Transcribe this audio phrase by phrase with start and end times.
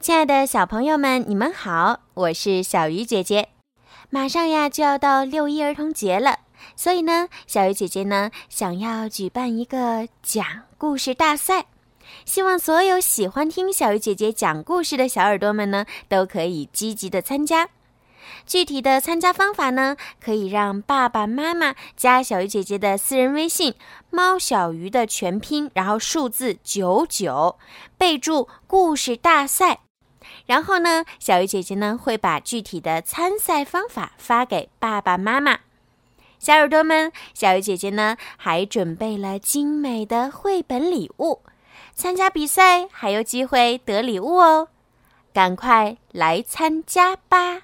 [0.00, 3.50] 亲爱的小朋友们，你们好，我是小鱼姐姐。
[4.08, 6.38] 马上呀就要到六一儿童节了，
[6.74, 10.42] 所以呢，小鱼姐姐呢想要举办一个讲
[10.78, 11.66] 故事大赛，
[12.24, 17.68] 希望所有喜欢听小鱼姐姐讲故事的小耳朵们呢都可以积极的参加。
[18.46, 23.74] 具体的参加方法呢，可以让爸爸妈妈加小鱼姐姐的私人微信
[24.08, 27.58] “猫小鱼”的全拼，然后数字九九，
[27.98, 29.80] 备注“故事大赛”。
[30.46, 35.60] 然后呢，小鱼姐姐呢会把具体的参赛方法发给爸爸妈妈。
[36.38, 41.40] 小耳朵们，小鱼姐姐呢还准备了精美的绘本礼物，
[41.94, 44.68] 参加比赛还有机会得礼物哦！
[45.32, 47.62] 赶快来参加吧！